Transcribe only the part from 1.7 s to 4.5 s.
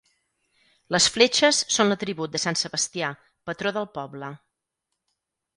són l'atribut de sant Sebastià, patró del poble.